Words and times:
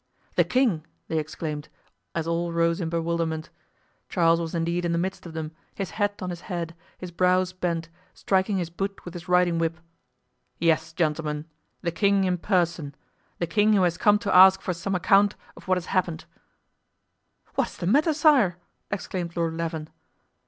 "The 0.35 0.43
king!" 0.43 0.83
they 1.09 1.19
exclaimed, 1.19 1.69
as 2.15 2.25
all 2.25 2.51
rose 2.51 2.81
in 2.81 2.89
bewilderment. 2.89 3.51
Charles 4.09 4.41
was 4.41 4.55
indeed 4.55 4.83
in 4.83 4.93
the 4.93 4.97
midst 4.97 5.27
of 5.27 5.33
them, 5.33 5.51
his 5.75 5.91
hat 5.91 6.23
on 6.23 6.31
his 6.31 6.41
head, 6.49 6.73
his 6.97 7.11
brows 7.11 7.53
bent, 7.53 7.87
striking 8.15 8.57
his 8.57 8.71
boot 8.71 9.05
with 9.05 9.13
his 9.13 9.27
riding 9.27 9.59
whip. 9.59 9.77
"Yes, 10.57 10.91
gentlemen, 10.91 11.45
the 11.83 11.91
king 11.91 12.23
in 12.23 12.39
person, 12.39 12.95
the 13.37 13.45
king 13.45 13.73
who 13.73 13.83
has 13.83 13.99
come 13.99 14.17
to 14.17 14.35
ask 14.35 14.59
for 14.63 14.73
some 14.73 14.95
account 14.95 15.35
of 15.55 15.67
what 15.67 15.77
has 15.77 15.85
happened." 15.85 16.25
"What 17.53 17.67
is 17.67 17.77
the 17.77 17.85
matter, 17.85 18.15
sire?" 18.15 18.57
exclaimed 18.89 19.37
Lord 19.37 19.53
Leven. 19.53 19.87